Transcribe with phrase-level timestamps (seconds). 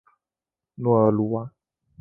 [0.73, 1.51] 诺尔鲁瓦。